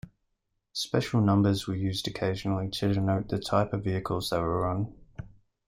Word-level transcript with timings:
Special 0.73 1.21
numbers 1.21 1.67
were 1.67 1.75
used 1.75 2.07
occasionally 2.07 2.71
to 2.71 2.91
denote 2.91 3.27
the 3.29 3.37
type 3.37 3.71
of 3.71 3.83
vehicles 3.83 4.31
they 4.31 4.39
were 4.39 4.65
on. 4.67 4.91